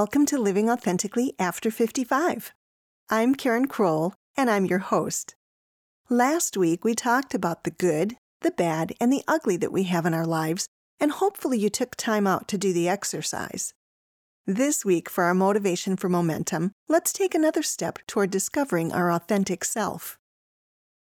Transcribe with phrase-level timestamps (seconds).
[0.00, 2.54] Welcome to Living Authentically After 55.
[3.10, 5.34] I'm Karen Kroll, and I'm your host.
[6.08, 10.06] Last week, we talked about the good, the bad, and the ugly that we have
[10.06, 10.68] in our lives,
[11.00, 13.74] and hopefully you took time out to do the exercise.
[14.46, 19.64] This week, for our motivation for momentum, let's take another step toward discovering our authentic
[19.64, 20.16] self.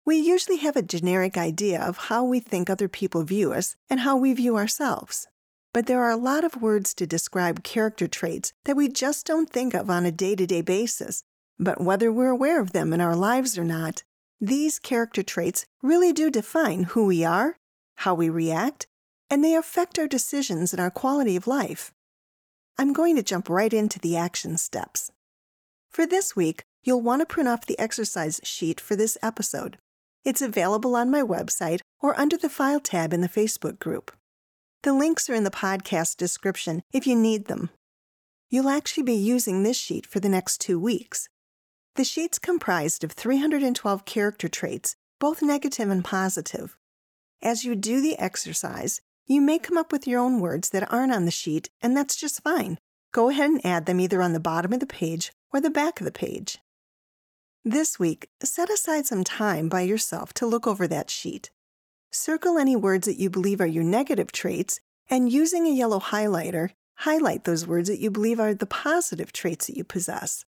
[0.05, 4.01] We usually have a generic idea of how we think other people view us and
[4.01, 5.27] how we view ourselves.
[5.75, 9.49] But there are a lot of words to describe character traits that we just don't
[9.49, 11.25] think of on a day to day basis.
[11.59, 14.01] But whether we're aware of them in our lives or not,
[14.39, 17.57] these character traits really do define who we are,
[17.97, 18.87] how we react,
[19.29, 21.91] and they affect our decisions and our quality of life.
[22.77, 25.11] I'm going to jump right into the action steps.
[25.89, 29.77] For this week, you'll want to print off the exercise sheet for this episode.
[30.23, 34.13] It's available on my website or under the File tab in the Facebook group.
[34.85, 37.71] The links are in the podcast description if you need them.
[38.51, 41.27] You'll actually be using this sheet for the next two weeks.
[41.95, 46.77] The sheet's comprised of 312 character traits, both negative and positive.
[47.41, 51.13] As you do the exercise, you may come up with your own words that aren't
[51.13, 52.77] on the sheet, and that's just fine.
[53.11, 55.99] Go ahead and add them either on the bottom of the page or the back
[55.99, 56.59] of the page.
[57.63, 61.49] This week, set aside some time by yourself to look over that sheet.
[62.17, 64.79] Circle any words that you believe are your negative traits,
[65.09, 69.67] and using a yellow highlighter, highlight those words that you believe are the positive traits
[69.67, 70.45] that you possess.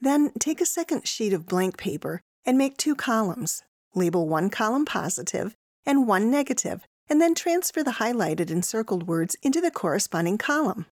[0.00, 3.64] Then take a second sheet of blank paper and make two columns.
[3.92, 9.34] Label one column positive and one negative, and then transfer the highlighted and circled words
[9.42, 10.86] into the corresponding column.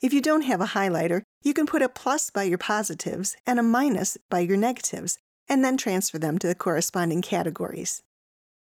[0.00, 3.58] If you don't have a highlighter, you can put a plus by your positives and
[3.58, 8.04] a minus by your negatives, and then transfer them to the corresponding categories.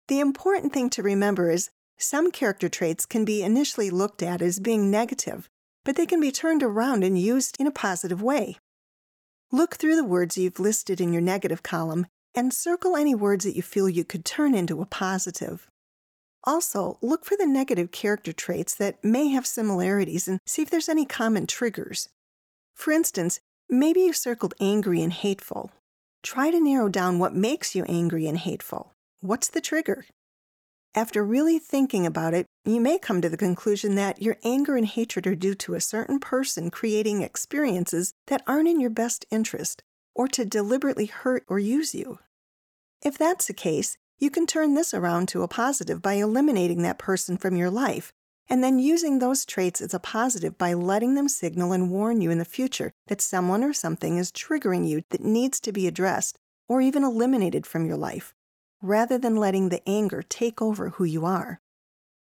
[0.07, 4.59] The important thing to remember is some character traits can be initially looked at as
[4.59, 5.49] being negative,
[5.83, 8.57] but they can be turned around and used in a positive way.
[9.51, 13.55] Look through the words you've listed in your negative column and circle any words that
[13.55, 15.67] you feel you could turn into a positive.
[16.43, 20.89] Also, look for the negative character traits that may have similarities and see if there's
[20.89, 22.09] any common triggers.
[22.73, 25.71] For instance, maybe you circled angry and hateful.
[26.23, 28.93] Try to narrow down what makes you angry and hateful.
[29.27, 30.05] What's the trigger?
[30.95, 34.85] After really thinking about it, you may come to the conclusion that your anger and
[34.85, 39.83] hatred are due to a certain person creating experiences that aren't in your best interest
[40.15, 42.19] or to deliberately hurt or use you.
[43.03, 46.97] If that's the case, you can turn this around to a positive by eliminating that
[46.97, 48.13] person from your life
[48.49, 52.31] and then using those traits as a positive by letting them signal and warn you
[52.31, 56.39] in the future that someone or something is triggering you that needs to be addressed
[56.69, 58.33] or even eliminated from your life,
[58.81, 61.59] rather than letting the anger take over who you are.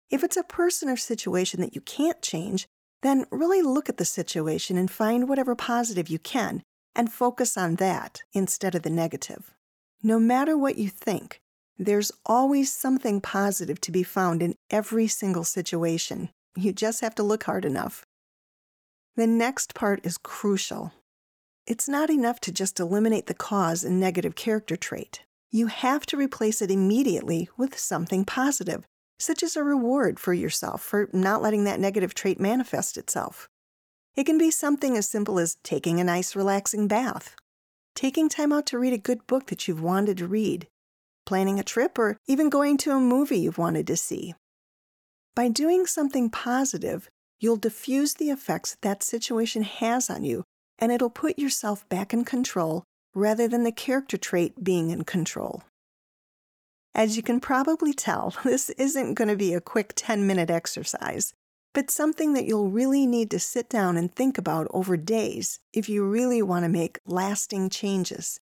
[0.10, 2.68] If it's a person or situation that you can't change,
[3.02, 6.64] then really look at the situation and find whatever positive you can
[6.96, 9.54] and focus on that instead of the negative.
[10.02, 11.40] No matter what you think,
[11.78, 16.30] there's always something positive to be found in every single situation.
[16.56, 18.06] You just have to look hard enough.
[19.16, 20.94] The next part is crucial.
[21.68, 25.25] It's not enough to just eliminate the cause and negative character trait.
[25.52, 28.86] You have to replace it immediately with something positive,
[29.20, 33.48] such as a reward for yourself for not letting that negative trait manifest itself.
[34.16, 37.36] It can be something as simple as taking a nice, relaxing bath,
[37.96, 40.68] taking time out to read a good book that you've wanted to read,
[41.26, 44.36] planning a trip, or even going to a movie you've wanted to see.
[45.36, 50.44] By doing something positive, you'll diffuse the effects that situation has on you,
[50.80, 52.84] and it'll put yourself back in control
[53.16, 55.64] rather than the character trait being in control.
[56.94, 61.34] As you can probably tell, this isn't going to be a quick 10 minute exercise,
[61.74, 65.90] but something that you'll really need to sit down and think about over days if
[65.90, 68.40] you really want to make lasting changes.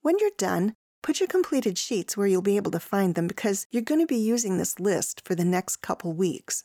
[0.00, 3.66] When you're done, Put your completed sheets where you'll be able to find them because
[3.70, 6.64] you're going to be using this list for the next couple weeks.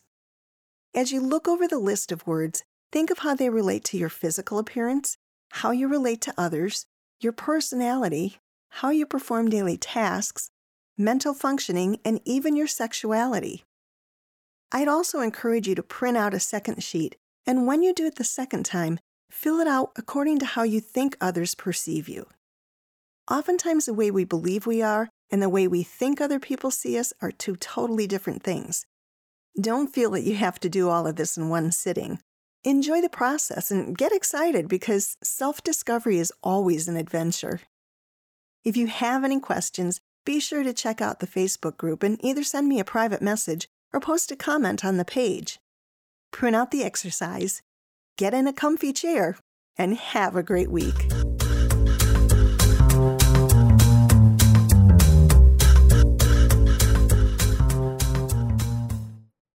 [0.94, 4.09] As you look over the list of words, think of how they relate to your
[4.09, 5.18] physical appearance,
[5.51, 6.86] how you relate to others,
[7.19, 8.38] your personality,
[8.69, 10.50] how you perform daily tasks,
[10.98, 13.63] mental functioning, and even your sexuality.
[14.71, 17.15] I'd also encourage you to print out a second sheet,
[17.45, 19.00] and when you do it the second time,
[19.30, 22.27] fill it out according to how you think others perceive you.
[23.30, 26.98] Oftentimes, the way we believe we are and the way we think other people see
[26.98, 28.86] us are two totally different things.
[29.60, 32.19] Don't feel that you have to do all of this in one sitting.
[32.65, 37.60] Enjoy the process and get excited because self discovery is always an adventure.
[38.63, 42.44] If you have any questions, be sure to check out the Facebook group and either
[42.44, 45.60] send me a private message or post a comment on the page.
[46.31, 47.62] Print out the exercise,
[48.18, 49.38] get in a comfy chair,
[49.77, 51.12] and have a great week.